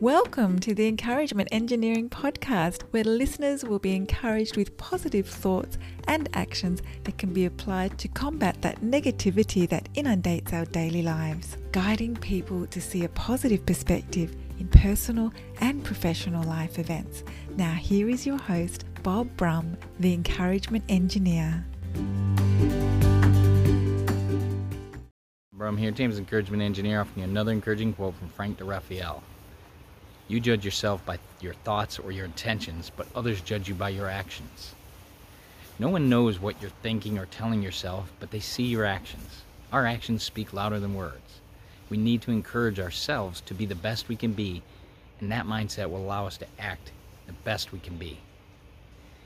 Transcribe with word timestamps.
Welcome 0.00 0.60
to 0.60 0.76
the 0.76 0.86
Encouragement 0.86 1.48
Engineering 1.50 2.08
Podcast, 2.08 2.82
where 2.92 3.02
listeners 3.02 3.64
will 3.64 3.80
be 3.80 3.96
encouraged 3.96 4.56
with 4.56 4.76
positive 4.76 5.26
thoughts 5.28 5.76
and 6.06 6.28
actions 6.34 6.82
that 7.02 7.18
can 7.18 7.32
be 7.32 7.46
applied 7.46 7.98
to 7.98 8.06
combat 8.06 8.62
that 8.62 8.80
negativity 8.80 9.68
that 9.68 9.88
inundates 9.94 10.52
our 10.52 10.66
daily 10.66 11.02
lives, 11.02 11.56
guiding 11.72 12.14
people 12.14 12.64
to 12.68 12.80
see 12.80 13.02
a 13.02 13.08
positive 13.08 13.66
perspective 13.66 14.36
in 14.60 14.68
personal 14.68 15.32
and 15.60 15.82
professional 15.82 16.44
life 16.44 16.78
events. 16.78 17.24
Now, 17.56 17.72
here 17.72 18.08
is 18.08 18.24
your 18.24 18.38
host, 18.38 18.84
Bob 19.02 19.36
Brum, 19.36 19.76
the 19.98 20.14
Encouragement 20.14 20.84
Engineer. 20.88 21.66
Brum 25.52 25.76
here, 25.76 25.90
James 25.90 26.18
Encouragement 26.18 26.62
Engineer, 26.62 27.00
offering 27.00 27.24
you 27.24 27.28
another 27.28 27.50
encouraging 27.50 27.94
quote 27.94 28.14
from 28.14 28.28
Frank 28.28 28.58
de 28.58 28.64
Raphael. 28.64 29.24
You 30.28 30.40
judge 30.40 30.62
yourself 30.62 31.04
by 31.06 31.18
your 31.40 31.54
thoughts 31.54 31.98
or 31.98 32.12
your 32.12 32.26
intentions, 32.26 32.92
but 32.94 33.06
others 33.14 33.40
judge 33.40 33.66
you 33.66 33.74
by 33.74 33.88
your 33.88 34.08
actions. 34.08 34.74
No 35.78 35.88
one 35.88 36.10
knows 36.10 36.38
what 36.38 36.60
you're 36.60 36.70
thinking 36.82 37.18
or 37.18 37.24
telling 37.24 37.62
yourself, 37.62 38.12
but 38.20 38.30
they 38.30 38.40
see 38.40 38.64
your 38.64 38.84
actions. 38.84 39.42
Our 39.72 39.86
actions 39.86 40.22
speak 40.22 40.52
louder 40.52 40.80
than 40.80 40.94
words. 40.94 41.40
We 41.88 41.96
need 41.96 42.20
to 42.22 42.30
encourage 42.30 42.78
ourselves 42.78 43.40
to 43.42 43.54
be 43.54 43.64
the 43.64 43.74
best 43.74 44.08
we 44.08 44.16
can 44.16 44.34
be, 44.34 44.62
and 45.18 45.32
that 45.32 45.46
mindset 45.46 45.88
will 45.88 46.04
allow 46.04 46.26
us 46.26 46.36
to 46.38 46.46
act 46.58 46.92
the 47.26 47.32
best 47.32 47.72
we 47.72 47.78
can 47.78 47.96
be. 47.96 48.18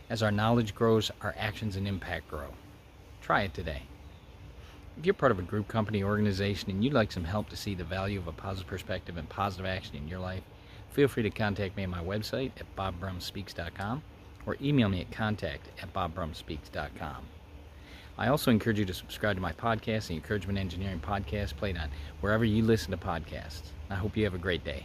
As 0.09 0.23
our 0.23 0.31
knowledge 0.31 0.73
grows, 0.73 1.11
our 1.21 1.35
actions 1.37 1.75
and 1.75 1.89
impact 1.89 2.29
grow. 2.29 2.55
Try 3.23 3.43
it 3.43 3.55
today. 3.55 3.83
If 4.99 5.07
you're 5.07 5.15
part 5.15 5.33
of 5.33 5.39
a 5.41 5.43
group, 5.43 5.67
company, 5.67 6.05
organization, 6.05 6.71
and 6.71 6.85
you'd 6.85 6.93
like 6.93 7.11
some 7.11 7.25
help 7.25 7.49
to 7.49 7.57
see 7.57 7.75
the 7.75 7.83
value 7.83 8.21
of 8.21 8.29
a 8.29 8.33
positive 8.33 8.69
perspective 8.69 9.17
and 9.17 9.29
positive 9.29 9.67
action 9.67 9.97
in 9.97 10.07
your 10.07 10.21
life, 10.21 10.43
feel 10.93 11.09
free 11.09 11.23
to 11.23 11.31
contact 11.31 11.77
me 11.77 11.85
on 11.85 11.91
my 11.91 12.03
website 12.03 12.53
at 12.59 12.77
bobbrumspeaks.com 12.77 14.03
or 14.47 14.57
email 14.61 14.89
me 14.89 15.01
at 15.01 15.11
contact 15.11 15.69
at 15.83 15.93
bobbrumspeaks.com. 15.93 17.25
I 18.19 18.29
also 18.29 18.51
encourage 18.51 18.79
you 18.79 18.85
to 18.85 18.95
subscribe 18.95 19.37
to 19.37 19.43
my 19.43 19.53
podcast, 19.53 20.09
the 20.09 20.15
Encouragement 20.15 20.59
Engineering 20.59 21.01
Podcast, 21.01 21.57
played 21.57 21.79
on 21.79 21.89
wherever 22.21 22.45
you 22.45 22.63
listen 22.63 22.91
to 22.91 22.97
podcasts. 22.97 23.71
I 23.89 23.95
hope 23.95 24.17
you 24.17 24.25
have 24.25 24.35
a 24.35 24.39
great 24.39 24.65
day. 24.65 24.85